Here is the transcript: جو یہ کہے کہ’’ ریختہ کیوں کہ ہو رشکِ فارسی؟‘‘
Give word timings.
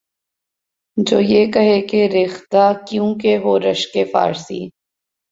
جو 0.97 1.19
یہ 1.21 1.51
کہے 1.51 1.79
کہ’’ 1.89 1.99
ریختہ 2.13 2.65
کیوں 2.87 3.09
کہ 3.21 3.35
ہو 3.43 3.53
رشکِ 3.59 4.03
فارسی؟‘‘ 4.11 4.61